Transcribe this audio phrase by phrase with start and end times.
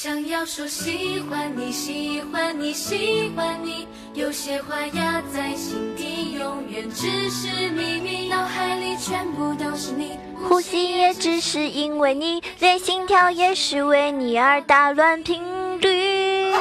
[0.00, 8.28] 想要说喜欢你，喜欢你，喜欢你，有些话压在心底，永远只是秘密。
[8.28, 10.16] 脑海里全部都是你，
[10.48, 15.42] 呼吸也只是因为你，连心跳也是为你而打乱频
[15.80, 16.52] 率。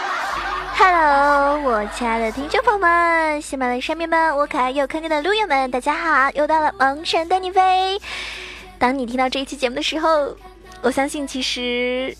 [0.78, 6.30] Hello，我亲爱的听众朋友们，喜马拉雅上面们，我可爱又可爱的路友们，大家好！
[6.32, 8.00] 又到了萌神带你飞。
[8.78, 10.34] 当你听到这一期节目的时候，
[10.80, 12.16] 我相信其实，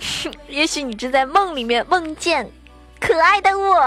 [0.48, 2.48] 也许你正在梦里面梦见
[3.00, 3.80] 可爱的我。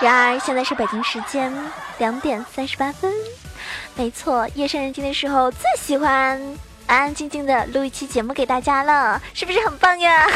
[0.00, 1.52] 然而现在是北京时间
[1.98, 3.12] 两点三十八分，
[3.94, 6.40] 没错，夜深人静的时候最喜欢。
[6.86, 10.26] 安安静静的录一期节目给大家了，是不是很棒呀？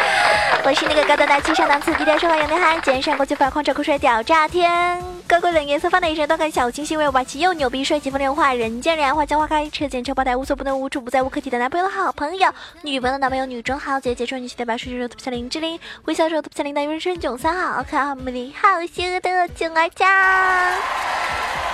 [0.62, 20.08] 我是那个高端大气上档次、低调奢华有内涵、肩上国际范、狂拽酷帅屌炸天、高贵冷颜色、放的一身都看小清新、威霸气又牛逼、帅气风流话、人见人爱、花见花开、车见车爆胎、无所不能、无处不在、无可替代男朋友的好朋友、女朋友的男朋友、女中豪杰、杰出女婿代表、水手特别林志玲、微笑时候特别林的人生囧三好、可爱美丽好邪恶的囧儿酱。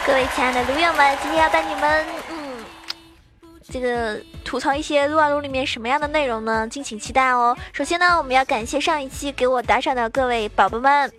[0.07, 2.65] 各位亲爱的撸友们，今天要带你们，嗯。
[3.69, 6.67] 这个吐槽一些撸啊撸里面什么样的内容呢？
[6.69, 7.57] 敬请期待哦。
[7.73, 11.13] 首先呢，我们要感谢上一期给我打赏的各位宝宝们，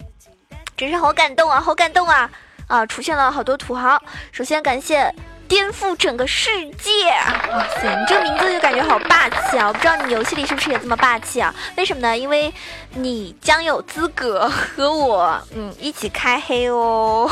[0.82, 2.28] 真是好感动啊，好感动啊！
[2.66, 4.02] 啊，出现了好多土豪。
[4.32, 5.14] 首先感谢
[5.48, 7.08] 颠覆整个世界，
[7.52, 9.68] 哇塞，你这个名字就感觉好霸气啊！
[9.68, 11.54] 我不知道你游戏里是不是也这么霸气啊？
[11.78, 12.18] 为什么呢？
[12.18, 12.52] 因为
[12.96, 17.30] 你将有资格和我嗯一起开黑哦。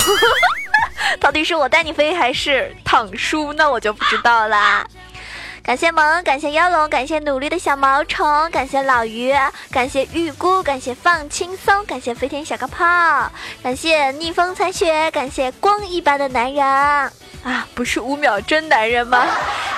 [1.20, 3.52] 到底是我带你飞还是躺输？
[3.54, 4.86] 那我就不知道啦。
[5.70, 9.32] 感谢萌，感谢妖龙，感谢努力的小毛虫，感谢老于，
[9.70, 13.32] 感谢预估，感谢放轻松，感谢飞天小钢炮，
[13.62, 17.14] 感谢逆风残雪，感谢光一般的男人啊，
[17.76, 19.28] 不是五秒真男人吗？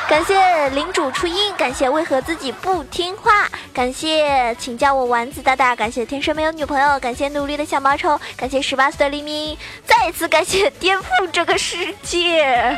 [0.07, 12.77] 感谢领主初音，感谢为何自己不听话，感谢请叫我丸子大大，感谢天生没有女朋友，感谢努力的小毛虫，感谢十八岁的黎明，再次感谢颠覆这个世界。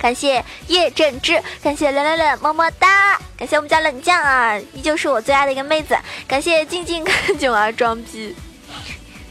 [0.00, 3.18] 感谢叶振之，感谢冷冷冷，么么哒！
[3.36, 5.96] 感谢我们家冷酱啊，依旧是我最爱的一个妹子。
[6.26, 8.34] 感谢静静看囧儿装逼，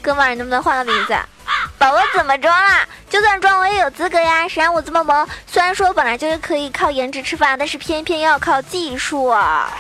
[0.02, 1.18] 哥们儿能不能换个名字？
[1.80, 2.88] 宝宝怎么装啦？
[3.10, 5.28] 就算装我也有资格呀，谁让我这么萌？
[5.48, 9.72] 虽然说本来就是可以靠颜值吃饭，但是偏偏要靠技术啊。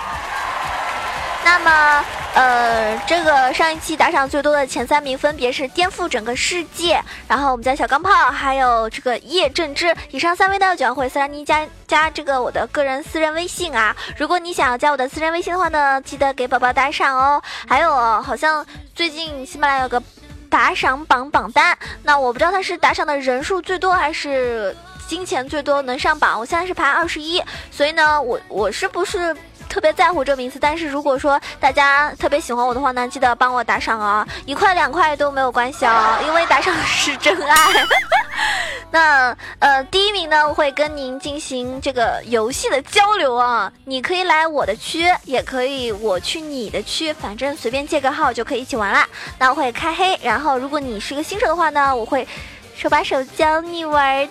[1.45, 9.94] 那么，呃，这个上一期打赏最多的前三名分别是颠覆整个世界，然后我们家小钢炮，还有这个叶正之。
[10.12, 13.94] 以上三位呢，就要会私让你加加这个我的个人私人微信啊。
[14.18, 17.41] 如果你想要加我的私人微信的话呢，记得给宝宝打赏哦。
[17.68, 20.01] 还有，好像最近喜马拉雅有个
[20.50, 24.73] 打赏榜榜单，那我不知道他是打赏的人数最多还是
[25.07, 26.39] 金钱最多能上榜。
[26.39, 29.35] 我现在是排二十一，所以呢，我我是不是？
[29.69, 37.56] 特别在乎这名次，但是如果说大家特别喜欢我的话呢，记得帮我打赏啊，一块两块都没有关系啊，因为打赏是真爱。
[38.91, 49.07] 那呃，第一名呢我会跟您进行这个游戏的交流啊，你可以来我的区，也可以我去你的区，反正随便借个号就可以一起玩啦。
[49.38, 52.28] 那我会开黑，然后如果你是一个新手的话呢，我会
[52.75, 54.30] 手把手教你玩哟，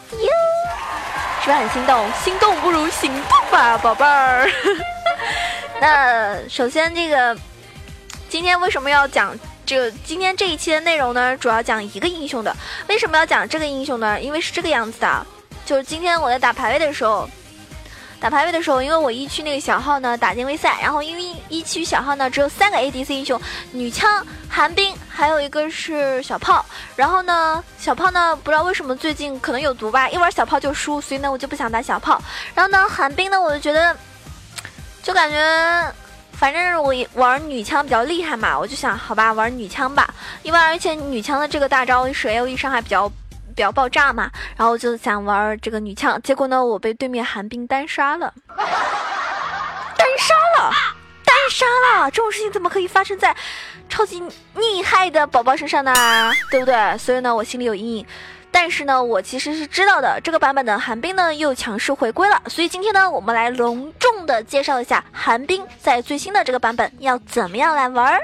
[1.41, 2.13] 是不是很心动？
[2.23, 4.51] 心动不如行动吧，宝贝儿。
[5.81, 7.37] 那首先，这个
[8.29, 9.91] 今天为什么要讲这？
[10.05, 12.55] 今天这一期的内容呢，主要讲一个英雄的。
[12.89, 14.21] 为什么要讲这个英雄呢？
[14.21, 15.27] 因为是这个样子的，
[15.65, 17.29] 就是今天我在打排位的时候，
[18.21, 23.41] 打排位的时候，因为我一区那个小号呢打进微赛，然后因为一区小号呢只有三个 ADC 英雄，
[23.73, 26.65] 女枪、寒冰，还有一个是小炮。
[26.97, 32.21] 然后呢，小炮呢不知道为什么最近可能有毒吧，一玩小炮就输，所以呢我就不想打小炮。
[32.55, 33.97] 然后呢，寒冰呢我就觉得。
[35.01, 35.95] 就感觉，
[36.33, 40.13] 反正我玩女枪比较厉害嘛，我就想，好吧，玩女枪吧。
[40.43, 43.11] 因为而且女枪的这个大招是 A O E 伤害比较
[43.59, 46.23] 比较爆炸嘛，然后就想玩这个女枪。
[46.23, 50.73] 结果呢，我被对面寒冰单杀了， 单杀了，
[51.25, 52.09] 单杀了！
[52.09, 53.35] 这种事情怎么可以发生在
[53.89, 54.23] 超级
[54.55, 55.93] 厉害的宝宝身上呢？
[56.53, 56.97] 对不对？
[56.99, 58.07] 所以呢，我心里有阴影。
[58.53, 68.21] 但是呢，我其实是知道的，这个版本的寒冰呢又强势回归了，所以今天呢，我们来隆重的介绍一下寒冰在最新的这个版本要怎么样来玩儿。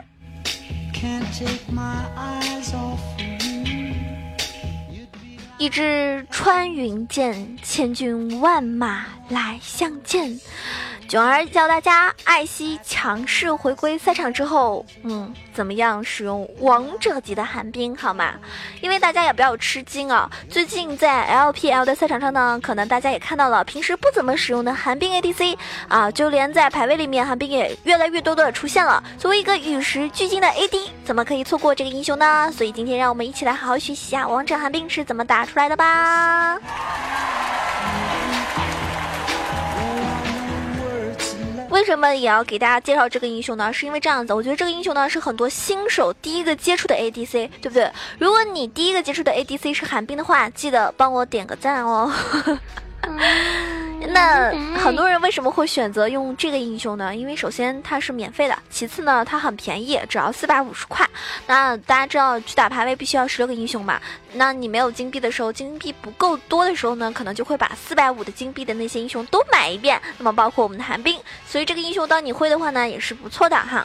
[5.56, 10.40] 一支穿云箭，千军万马来相见。
[11.06, 18.34] 囧儿教大家，艾希强势回归赛场之后，嗯，怎么样使用王者级的寒冰，好吗？
[18.80, 25.56] 因为大家也不要吃惊啊，最近在 LPL 的赛场上呢，可能大家也看到了，平时不怎么使用的寒冰 ADC
[25.88, 29.02] 啊，就连在排位里面，寒冰也越来越多的出现了。
[29.18, 32.50] 作为一个与时俱进的 AD，怎么可以错过这个英雄呢？
[32.50, 36.58] 所以今天让我们一起来好好学习一下王者寒冰是怎么打出来的吧。
[41.75, 43.73] 为什么也要给大家介绍这个英雄呢？
[43.73, 47.91] 是因为这样子，我觉得这个英雄呢是很多新手第一个接触的 ADC，对不对？
[48.17, 52.12] 如果你第一个接触的 ADC 是寒冰的话，记得帮我点个赞哦。
[54.14, 57.14] 那很多人为什么会选择用这个英雄呢？
[57.14, 61.05] 因为首先它是免费的，其次呢它很便宜，只要四百五十块。
[61.49, 64.00] 那大家知道去打排位必须要十六个英雄嘛？
[64.32, 70.00] 那你没有金币的时候，金币不够多的时候呢，可能就会把四百五的金币的那些英雄都买一遍。
[70.16, 73.84] 那么包括我们的寒冰，所以这个英雄当你会的话呢，也是不错的哈。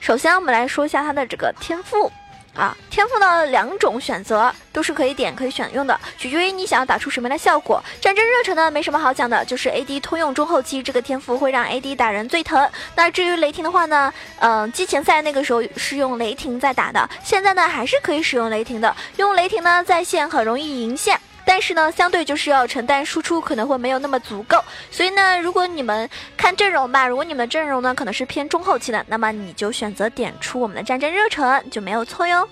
[0.00, 2.10] 首先我们来说一下它的这个天赋。
[2.60, 7.82] 啊，天赋呢两种选择都是可以点可以选用的，取决于你想要打出什么样的效果。
[8.02, 12.68] 战争热忱呢，没什么好讲的，就是 AD 通用中后期这个天赋会让 AD 打人最疼。
[12.94, 18.94] 那至于雷霆的话呢，嗯，季前赛那个时候是用雷霆在打的，现在呢还是可以使用雷霆的。
[19.16, 21.18] 用雷霆呢，在线很容易赢线。
[21.52, 32.48] 但是呢，相对就是要承担输出可能会没有那么足够，所以呢，如果你们看阵容吧，如果你们的阵容呢可能是偏中后期的，那么你就选择点出我们的战争热忱就没有错哟。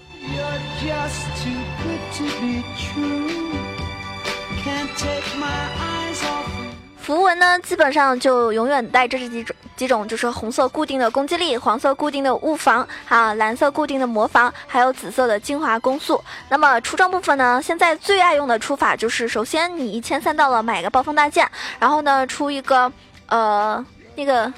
[7.08, 16.22] 符文呢，基本上就永远带着这几种，几种就是红色固定的攻击力，黄色固定的物防，还有蓝色固定的魔防，还有紫色的精华攻速。
[16.50, 22.93] 那么出装部分呢，现在最爱用的出法就是，首先你一千三到了，买个暴风大剑，然后呢出一个，
[23.28, 23.82] 呃，
[24.14, 24.52] 那个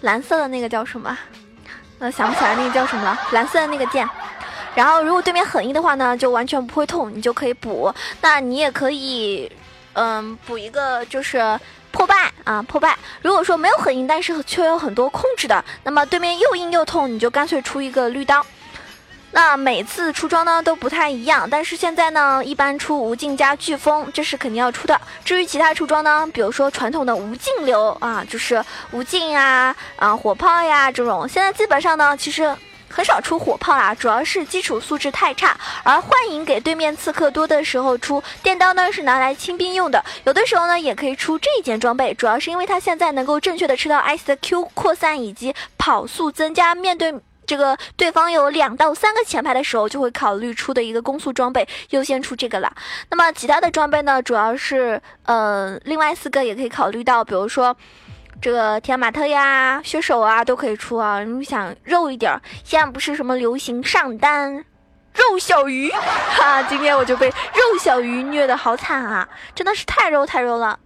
[0.00, 1.14] 蓝色的那个叫什么？
[1.98, 4.08] 呃，想不起来那个叫什么了，蓝色的那个剑。
[4.74, 7.92] 然后如果对面很硬的话呢，就完全不会痛，你就可以补。
[8.22, 9.52] 那你也可以，
[9.92, 11.60] 嗯，补一个就是。
[11.92, 12.98] 破败啊，破败！
[13.20, 18.44] 如果说没有很硬，但是却有很多控制的，那么对面又硬又痛，你就干脆出一个绿刀。
[19.34, 25.00] 那每次出装呢都不太一样，但是现在呢，一般出无尽加飓风，这是肯定要出的。
[25.24, 32.56] 至于其他出装呢，比如说传统的无尽流啊，就是无尽啊、啊火炮呀这种，现在基本上呢，其实。
[32.92, 35.56] 很少出火炮啦，主要是基础素质太差。
[35.82, 40.04] 而幻影给对面刺客多的时候出电刀呢，是拿来清兵用的。
[40.24, 46.74] 有的时候呢，也可以出这一件装备，主要是因为它现在能够正确的吃到艾斯的 Q 扩散以及跑速增加。
[46.74, 47.14] 面对
[47.46, 52.72] 这个对方有两到三个前排的时候，就会考虑出的一个攻速装备，优先出这个了。
[53.10, 57.76] 那么其他的装备呢，主要是呃，另外四个也可以考虑到，比如说。
[58.42, 61.22] 这个提亚马特呀、血手啊都可以出啊！
[61.22, 64.52] 你想肉一点，现在不是什么流行上单
[65.14, 69.28] 肉小鱼 哈，今天我就被肉小鱼虐的好惨啊！
[69.54, 70.76] 真的是太肉太肉了。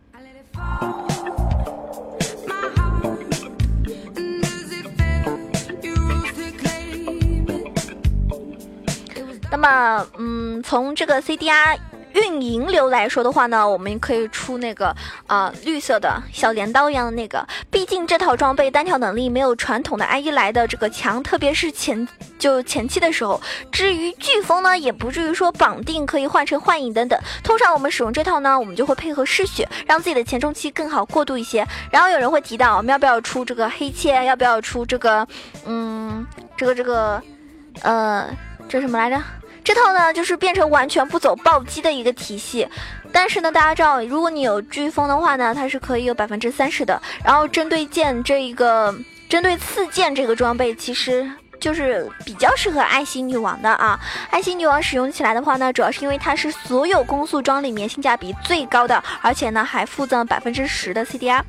[9.50, 11.78] 那么，嗯，从这个 CDR。
[12.16, 14.96] 运营流来说的话呢，我们可以出那个
[15.26, 22.08] 啊绿色的小镰刀一样的那个，毕竟这套装备单挑能力没有传统的 I 一来的这个强，特别是前
[22.38, 23.38] 就前期的时候。
[23.70, 27.20] 至于飓风呢，也不至于说绑定可以换成幻影等等。
[27.44, 31.66] 通常我们使用这套呢，我们就会配合嗜血，让自己的前中期更好过渡一些。
[31.90, 34.24] 然后有人会提到，我们要不要出这个黑切？
[34.24, 35.28] 要不要出这个
[35.66, 36.26] 嗯
[36.56, 37.22] 这个这个
[37.82, 38.26] 呃
[38.68, 39.22] 这什么来着？
[39.66, 42.68] 这套呢，就是变成完全不走暴击的一个体系，
[43.10, 47.02] 但是呢，大家知道，如果你有飓风的话呢，它是可以有百分之三十的。
[47.24, 48.94] 然后针对剑这一个，
[49.28, 51.28] 针对刺剑这个装备，其实。
[51.60, 53.98] 就是比较适合爱心女王的啊，
[54.30, 61.42] 爱心女王使用起来的话呢，主要是因为它是所有攻速装里面性价比最高的，而且呢还附赠百分之十的 CDR，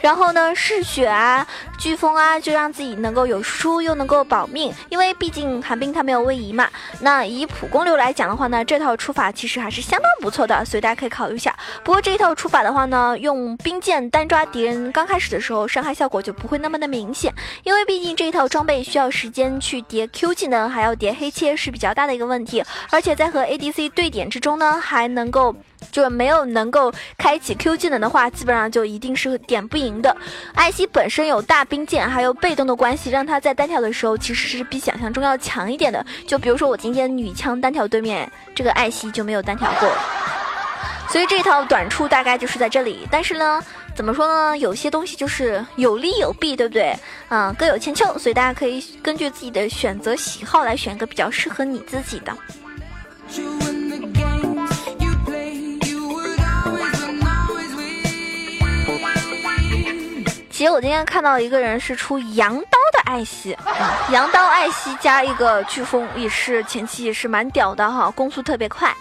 [0.00, 1.46] 然后呢嗜血啊、
[1.78, 6.68] 飓风啊，就让自己能够有输又能够保命，因为毕竟寒冰它没有位移嘛。
[7.00, 11.54] 那以普攻流来讲的话呢，这套出法其实还是相当不错的，所以大家可以考虑一下。
[11.84, 19.51] 不过这一套出法的话呢，用冰剑单抓敌人，刚开始的时候伤害效果就不会那么的明显，因为毕竟这一套装备需要时间。
[19.60, 25.54] 去叠 Q 技能，还要叠黑切是比较大的一个问题，而且在和 ADC 对点之中呢，还能够
[25.90, 30.16] 就没有能够开启 Q 技能的话，基本上就一定是点不赢的。
[30.54, 36.04] 艾希本身有大兵剑，还有被动的关系，让他在单挑的时候其实是比想象中要强一点的。
[36.26, 39.88] 就比如说我今天女枪单挑对面，这个艾希就没有单挑过。
[41.08, 43.62] 所以这套短处大概就是在这里，但是呢，
[43.94, 44.56] 怎么说呢？
[44.58, 46.96] 有些东西就是有利有弊，对不对？
[47.28, 52.36] 嗯，各有千秋，所以大家可以根据自己的选择喜好来选一个比较适合你自己的。
[60.50, 63.56] 其实我今天看到一个人是出羊刀的艾希，
[64.10, 68.94] 羊刀艾希加一个飓风，也是前期也是蛮屌的哈，攻速特别快。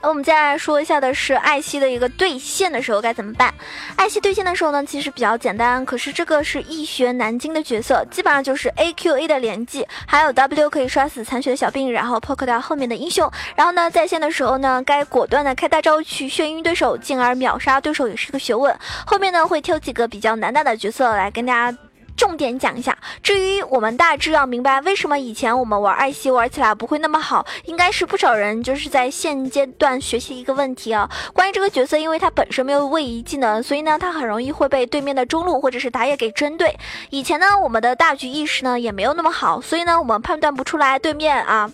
[0.00, 3.52] 那我们再来说一下的是艾希的一个兑现的时候该怎么办？
[3.96, 18.76] 艾希兑现的时候呢，其实比较简单，可是这个是易学难精的角色，基本上就是 A Q A 的连技，还有 W 可以刷死残血的小兵，然后 poke 掉后面的英雄，然后呢在线的时候呢，该果断的开大招去眩晕对手，进而秒杀对手也是个学问。
[19.04, 21.76] 后面呢会挑几个比较难打的角色来跟大家。
[22.18, 31.08] 重点讲一下，至于我们大致要明白为什么以前我们玩艾希玩起来不会那么好，应该是不少人就是在现阶段学习一个问题啊。
[31.32, 36.76] 关于这个角色，因为它本身没有位移技能，所以呢，它很容易会被对面的中路或者是打野给针对。
[37.10, 41.70] 以前呢，我们的大局意识呢也没有那么好，所以呢，我们判断不出来对面啊。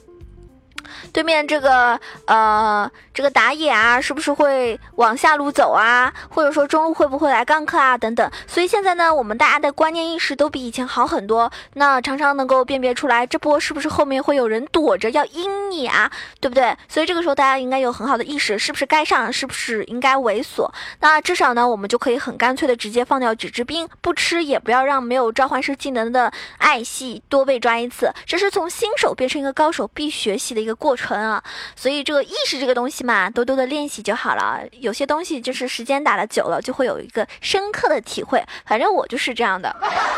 [1.12, 6.12] 对面这个呃，这个打野啊，是不是会往下路走啊？
[6.28, 7.96] 或者说中路会不会来刚克啊？
[7.96, 8.30] 等等。
[8.46, 16.10] 所以现在呢，我们大家的观念意识都比以前好很多，那常常能够辨别出来这波是不是后面会有人躲着要阴你啊，
[16.40, 16.76] 对不对？
[16.88, 20.70] 所以这个时候大家应该有很好的意识，是不是该上，是不是应该猥琐？
[21.00, 30.73] 那至少呢，我们就可以很干脆的直接放掉纸之兵，不吃也不要让没有召唤师技能的艾希多被抓一次，这是从新手变成一个高手必学习的一个。
[30.74, 31.42] 过程啊，
[31.76, 34.60] 所以这个意识这个东西嘛，多多的练习就好了。
[34.72, 38.44] 有些东西就是时间打的久了，就会有一个深刻的体会。
[38.66, 39.74] 反正我就是这样的。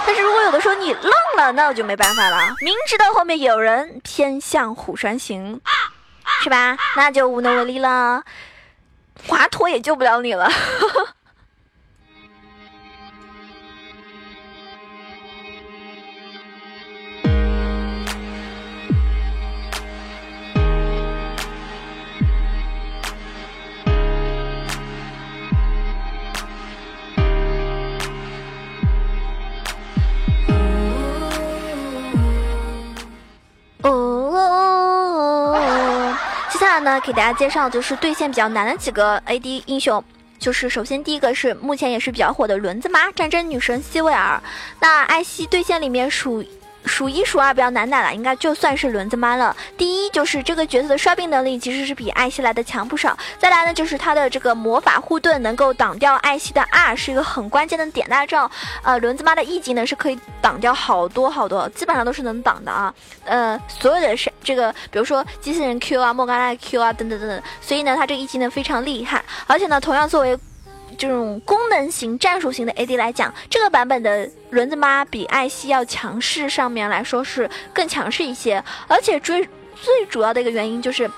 [0.07, 2.55] 但是如果有的时候你愣了，那我就没办法了。
[2.61, 5.61] 明知道后面有人偏向虎山行，
[6.43, 6.77] 是吧？
[6.97, 8.23] 那就无能为力了。
[9.29, 10.51] 华佗也救不了你了。
[36.87, 40.05] 那给大家介绍就是对线比较难的几个 AD 英雄，
[40.39, 44.41] 就是首先第一个是目前也是比较火的轮子妈战争女神希维尔，
[44.79, 46.45] 那艾希对线里面属。
[46.87, 49.55] 数一数二比较难打了，应该就算是轮子妈了。
[49.77, 53.17] 第一就是这个角色的刷兵能力其实是比艾希来的强不少。
[53.39, 58.09] 再来呢，就是他的这个魔法护盾能够挡掉艾希的 R，是一个很关键的点。
[58.09, 58.51] 大家知道，
[58.83, 62.95] 呃，轮子妈的 E 技能是可以挡掉好多好多，基本上都是能挡的啊。
[63.25, 67.43] 呃，所有的是这个，比如说机器人 Q 啊、莫甘娜 Q 啊等等等等。
[67.61, 70.39] 所以呢，他这个 E 技能非常厉害，而且呢，同样作为。
[70.97, 78.63] 这种功能型、战术型的 AD 来讲，这个版本的轮子妈比艾希要强势，上面来说是更强势一些。
[78.89, 81.11] 而且最最主要的一个原因就是，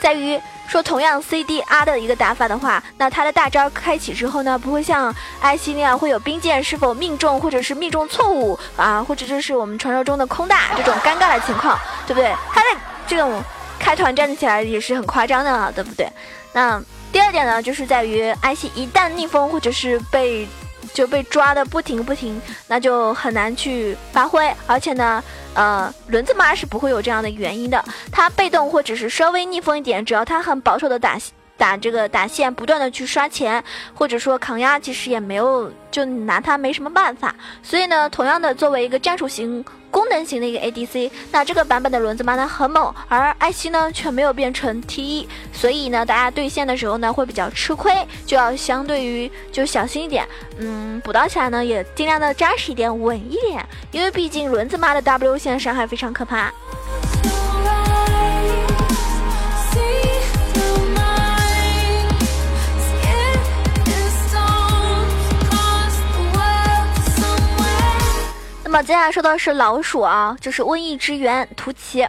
[0.00, 12.34] 在于说同样 CDR 的一个打法的话，那他的大招开启之后呢，不会像艾希那样会有冰剑是否命中，或者是命中错误啊，或者就是我们传说中的空大这种尴尬的情况，对不对？
[12.52, 13.40] 他的这种
[13.78, 16.10] 开团站起来也是很夸张的，对不对？
[16.52, 16.82] 那。
[17.12, 20.46] 第二点呢，就是在于艾希一旦逆风或者是被
[20.94, 24.52] 就被抓的不停不停，那就很难去发挥。
[24.66, 25.22] 而且呢，
[25.54, 31.18] 呃，轮子妈是不会有这样的原因的，她被动或者是稍微逆风一点，只要她很保守的打
[31.60, 33.62] 打这个打线，不断的去刷钱
[33.94, 37.34] 或者说扛压，其实也没有就拿他没什么办法。
[37.62, 39.62] 所以呢，同样的作为一个战术型。
[39.92, 47.92] 功能型的一个 ADC，那这个版本的轮子妈呢很猛，而艾希呢却没有变成 T，所以呢大家对线的时候呢会比较吃亏，
[48.24, 50.24] 就要相对于就小心一点，
[50.58, 56.52] 嗯，补刀起来呢也尽量的扎实一点，稳一点，因为毕竟轮子妈的 W 线伤害非常可怕。
[68.72, 72.06] 那么接下来说到是老鼠啊，就是瘟疫之源图奇。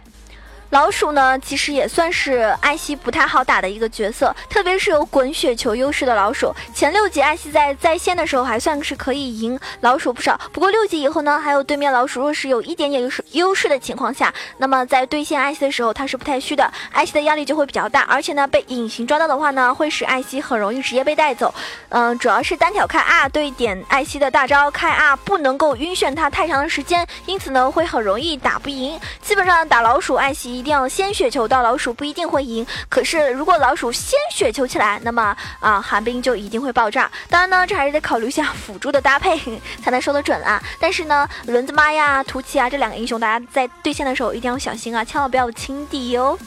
[0.72, 6.50] 老鼠呢，其实也算是艾希不太好打的一个角色，特别是有滚雪球优势的老鼠。
[6.74, 21.54] 前六级艾希在在线的时候还算是可以赢老鼠不少，不过六级以后呢，还有对面老鼠若是有一点点优势优势的情况下，那么在对线艾希的时候，他是不太虚的，艾希的压力就会比较大，而且呢，被隐形抓到的话呢，会使艾希很容易直接被带走。
[21.90, 28.98] 嗯，主要是单挑开 R 对点艾希的大招开 R 不能够晕眩他太长的时间，因此呢，会很容易打不赢。
[29.20, 30.61] 基本上打老鼠艾希。
[30.62, 32.64] 一定要先雪球到老鼠，不一定会赢。
[32.88, 37.10] 可是如果老鼠先雪球起来，那么啊，寒冰就一定会爆炸。
[37.28, 39.36] 当然呢，这还是得考虑一下辅助的搭配
[39.82, 40.62] 才能说得准啊。
[40.78, 46.38] 但是呢，轮子妈呀、图奇啊这两个英雄，大家在对线的时候一定要小心啊，千万不要轻敌哦。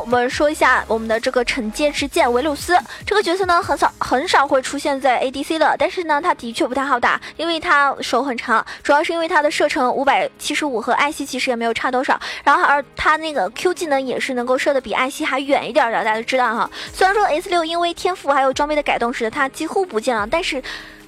[0.00, 16.70] 我们说一下我们的这个惩戒之剑维鲁斯这个角色呢，很少很少会出现在 ADC 的，但是呢，他的确不太好打，因为他手很长，主要是因为他的射程五百七十五和艾希其实也没有差多少，然后而他那个 Q 技能也是能够射的比艾希还远一点的，大家都知道哈。
[16.92, 20.62] 虽然说 S 六因为天赋还有装备的改动使得他几乎不见了，但是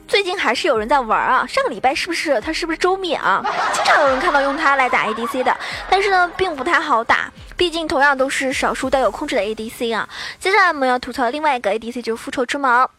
[0.07, 1.47] 最近还是有人在玩啊。
[1.47, 3.43] 上个礼拜是不是他是不是周免啊？
[3.73, 5.57] 经常有人看到用他来打 ADC 的，
[5.89, 7.33] 但是呢，并不太好打。
[7.57, 10.09] 毕竟同样都是少数带有控制的 ADC 啊。
[10.41, 12.91] 接下来我们要吐槽另外一个 ADC，就是复仇之矛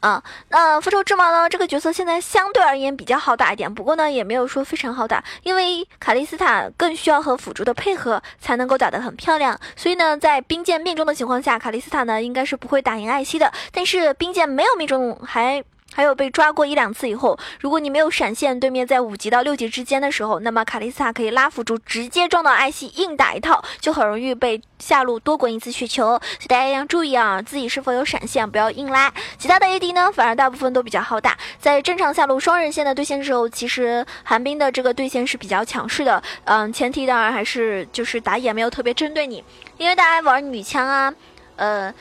[0.00, 0.22] 啊。
[0.48, 9.58] 那复仇之矛呢，这个角色现在相对而言比较好打一点，不过呢也没有说非常好打，因为卡莉斯塔更需要和辅助的配合才能够打得很漂亮。
[9.76, 13.52] 所以呢，在冰剑命中的情况下，卡莉斯塔呢应该是不会打赢艾希的。
[13.72, 15.62] 但是冰剑没有命中还。
[15.98, 26.10] 还有被抓过一两次以后，如果你没有闪现，对面在五级到六级之间的时候，那么卡莉斯塔可以拉辅助直接撞到艾希，硬打一套，就很容易被下路多滚一次雪球。
[26.10, 29.12] 所以大家一定要注意啊，自己是否有闪现，不要硬拉。
[29.38, 31.36] 其他的 AD 呢，反而大部分都比较好打。
[31.58, 36.22] 在正常下路双人线的对线时候，其实寒冰的这个对线是比较强势的。
[36.44, 39.42] 嗯，前提当然还是就是打野没有特别针对你，
[39.76, 41.12] 因为大家玩女枪啊，
[41.56, 41.92] 呃。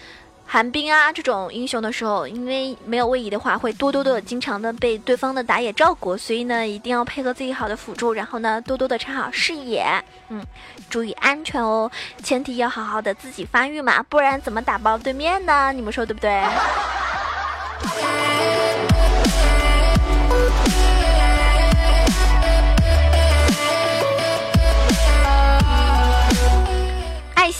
[0.49, 9.85] 寒冰啊，这种英雄的时候，因为没有位移的话，会多多的经常的被对方的打野照顾，所以呢，一定要配合自己好的辅助，然后呢，多多的插好视野，
[10.29, 10.41] 嗯，
[10.89, 11.91] 注意安全哦，
[12.23, 15.73] 前提要好好的自己发育嘛，不然怎么打爆对面呢？
[15.73, 16.41] 你们说对不对？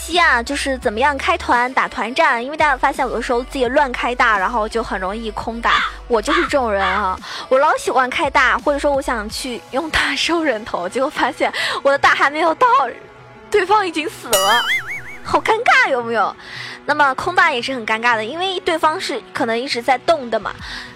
[0.08, 5.84] 艾希啊，就是怎么样开团打团战，因为大家发现有的时候自己乱开大，然后就很容易空打。
[6.08, 11.52] 我就是这种人啊，我老喜欢开大，或者说我想去用大收人头，结果发现
[11.84, 12.66] 我的大还没有到，
[13.52, 14.64] 对方已经死了，
[15.26, 16.34] 好尴尬，有没有？
[16.88, 20.52] 那么空大也是很尴尬的，因为对方是可能一直在动的嘛。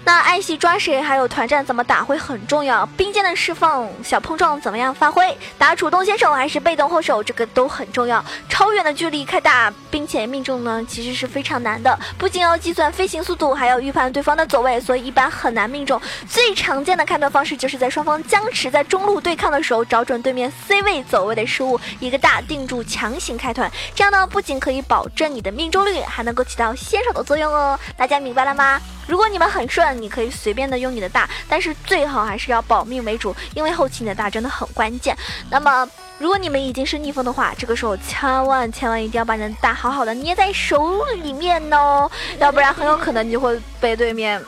[0.06, 2.86] 那艾希抓谁，还有团战怎么打会很重要。
[2.98, 8.24] 冰剑的释放，小碰撞怎么样发挥，打主动先手还是被动后手，这个都很重要。
[8.50, 12.00] 超远的距离开大，并且命中呢，其实是非常难的。
[12.18, 16.02] 不仅要计算飞行速度，还要预判对方的走位，所以一般很难命中。
[16.28, 23.70] 最常见的开团方式就是在双方僵持在中路对抗的时候，找准对面 C 位走位的失误，一个大定住，强行开团。
[23.94, 27.80] 这样呢，不仅可以保证你的命中率，还能够起到先手的作用哦。
[27.96, 28.82] 大家明白了吗？
[29.08, 35.16] 如果你们很顺，你可以随便的用你的大，但是最好还是要保命为主，因为后期你的大真的很关键。
[35.50, 44.42] 那么，如果你们已经是逆风的话，这个时候千万千万一定要把你的大好好的捏在手里面哦，要不然很有可能你就会被对面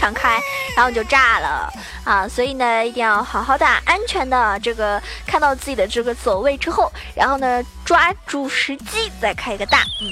[0.00, 0.40] 敞开，
[0.74, 1.70] 然后你就炸了
[2.04, 2.26] 啊！
[2.26, 10.08] 所以呢，一定要好好的、安全的这个看到自己的这个走位之后，然后呢，抓住时机再开一个大，嗯。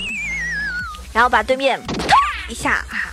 [1.14, 2.14] 然后把对面啪
[2.51, 3.09] 一下哈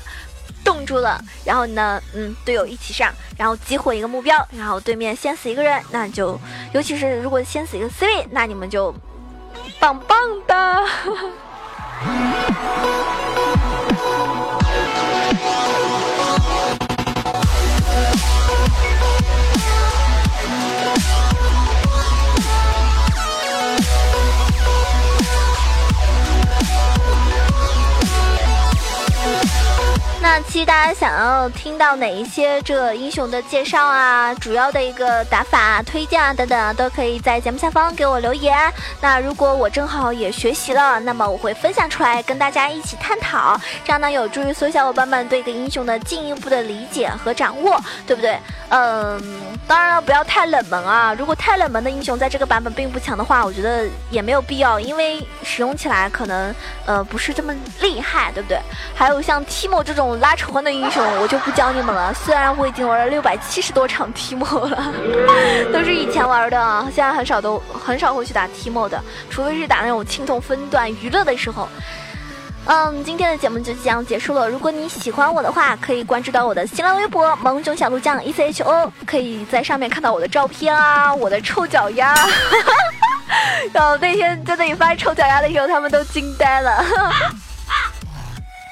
[0.65, 6.38] 冻住了，然后呢，嗯，队友一起上，然后激活一个目标，然后对面先死一个人，那就，
[6.73, 8.93] 尤其是如果先死一个 C 位，那你们就
[9.79, 10.83] 棒棒的。
[30.27, 38.57] 那其实大家想要听到哪一些这英雄的介绍啊，主要的一个打法啊推荐啊等等，都可以在节目下方给我留言。
[38.99, 48.35] 那如果我正好也学习了，那么我会分享出来跟大家一起探讨，这样呢有助于所有小伙伴们对一个英雄的进一步的理解和掌握，对不对？
[48.69, 51.13] 嗯，当然了，不要太冷门啊。
[51.13, 56.53] 如果太冷门的英雄在这个版本并不强的话，我觉得也没有必要，因为使用起来可能
[56.88, 58.59] 呃不是这么厉害，对不对？
[58.95, 60.14] 还有像 Timo 这种。
[60.19, 62.13] 拉仇恨的英雄我就不教你们了。
[62.25, 64.93] 虽然我已经玩了六百七十多场 Timo 了，
[65.73, 71.67] 都是以前玩的，现在很少都很少会去打 Timo 的，除非是打那种青铜分段娱乐的时候。
[72.67, 74.49] 嗯，今天的节目就这样结束了。
[74.49, 82.15] 如果你喜欢我的话，可以关注到我的新浪微博“萌囧小鹿酱 E C H O”，可以在上面看到我的照片啊，我的臭脚丫。
[83.71, 86.84] 然 后那天在那里发臭脚丫的时候，他们都惊呆了。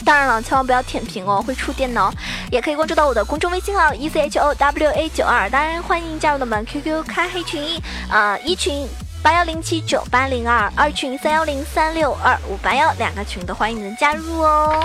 [0.03, 2.11] 当然了，千万不要舔屏哦，会触电脑。
[2.51, 8.87] 也可以关注到我的公众微信号 e c h o w a 九二，当然欢迎加入我们 QQ 开黑群，啊，一群
[9.21, 14.83] 八幺零七九八零二，二群三幺零三六二五八幺，两个群都欢迎你们加入哦。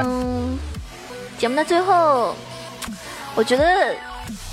[0.00, 0.58] 嗯，
[1.38, 2.34] 节目的最后，
[3.34, 3.94] 我觉得。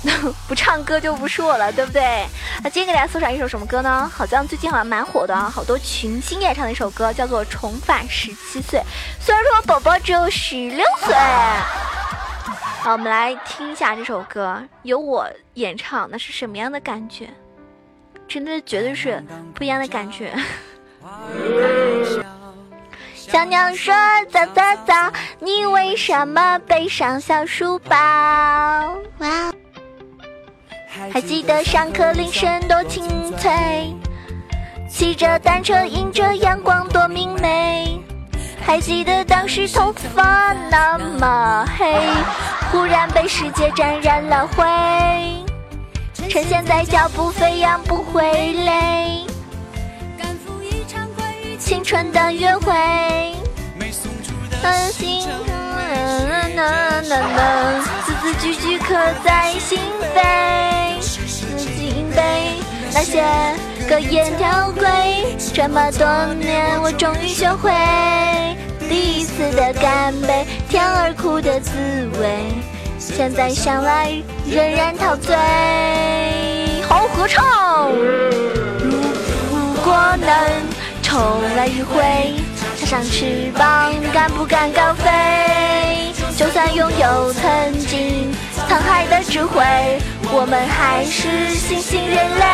[0.48, 2.26] 不唱歌就不是我了，对不对？
[2.62, 4.10] 那今天给大家送上一首什么歌呢？
[4.12, 8.80] 好像最近好像蛮火的啊，好多群星演唱的一首歌，叫做《重返十七岁》。
[9.20, 11.14] 虽然说宝宝只有十六岁，
[12.82, 17.30] 好，我们来听一下这首歌，由我演唱，那是什么样的感觉？
[18.26, 19.22] 真的绝对是
[19.54, 20.32] 不一样的感觉。
[23.14, 23.94] 小鸟说
[24.32, 27.94] ：“早早早，你为什么背上小书包？”
[29.18, 29.51] 哇。
[31.12, 33.04] 还记得上课铃声多清
[33.36, 33.94] 脆，
[34.88, 38.00] 骑着单车迎着阳光多明媚。
[38.64, 42.00] 还记得当时头发那么黑，
[42.70, 44.64] 忽然被世界沾染了灰。
[46.30, 48.22] 趁现在脚步飞扬不会
[48.54, 49.26] 累，
[51.58, 52.72] 青春的约会。
[58.04, 59.78] 字字句句刻在心
[60.14, 60.22] 扉，
[62.94, 63.24] 那些
[63.88, 67.72] 格言条规，这么多年我终于学会，
[68.88, 71.70] 第一次的干杯，甜而苦的滋
[72.20, 72.52] 味，
[72.98, 74.12] 现在想来
[74.46, 75.34] 仍然陶醉。
[76.86, 77.90] 好合唱。
[79.50, 80.28] 如果能
[81.02, 81.18] 重
[81.56, 82.34] 来一回，
[82.78, 86.12] 插上翅膀，敢不敢高飞？
[86.36, 88.30] 就算拥有曾经
[88.72, 89.62] 沧海的智慧，
[90.32, 92.46] 我们还是新兴人类。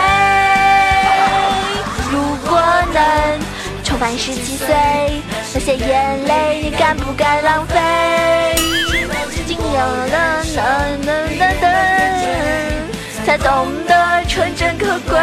[2.10, 2.18] 如
[2.50, 2.60] 果
[2.92, 3.38] 能
[3.84, 4.74] 重返十七岁，
[5.54, 7.78] 那些眼泪你敢不敢浪费？
[9.46, 11.64] 今有了噔噔噔噔，
[13.24, 15.20] 才懂得纯真可贵。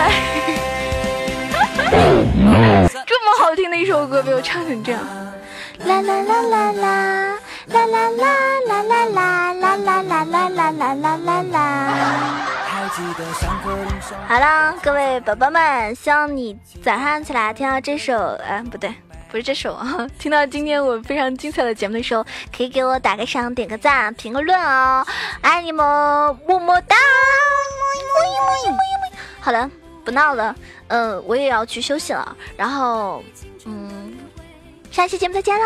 [3.06, 5.02] 这么好听的一首歌，被我唱成这样。
[5.84, 7.38] 啦啦啦啦啦。
[7.68, 11.56] 啦啦啦啦啦啦啦啦啦啦啦啦啦啦！
[14.28, 18.16] 好了，各位宝宝们，希望你早上起来听到这首，
[18.48, 18.94] 嗯，不对，
[19.32, 20.08] 不是这首啊！
[20.20, 22.24] 听到今天我非常精彩的节目的时候，
[22.56, 25.06] 可以给我打个赏、点个赞、评个论哦，
[25.42, 25.84] 爱你们，
[26.48, 26.96] 么么哒！
[29.42, 29.70] 好了，
[30.04, 30.56] 不闹了，
[30.88, 33.24] 嗯，我也要去休息了，然后，
[33.66, 34.16] 嗯，
[34.92, 35.66] 下期节目再见啦！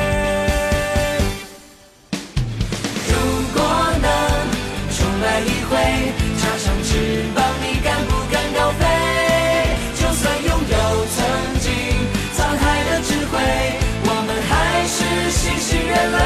[16.11, 16.17] 飞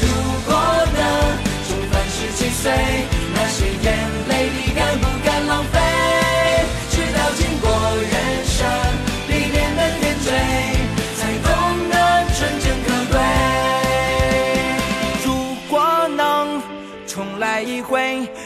[0.00, 0.06] 如
[0.46, 0.52] 果
[0.96, 1.00] 能
[1.66, 3.19] 重返十七岁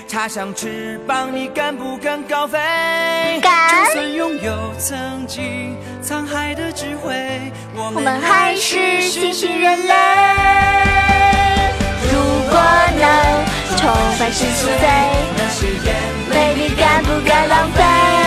[0.08, 2.58] 插上翅膀，你敢不敢高飞？
[3.42, 3.70] 敢。
[3.70, 9.94] 就算拥有曾经沧海的智慧，我们还是新型人类。
[12.10, 12.18] 如
[12.50, 12.58] 果
[12.98, 13.06] 能
[13.76, 14.70] 重返十七岁，
[15.36, 15.94] 那些眼
[16.30, 18.23] 泪你敢不敢浪费？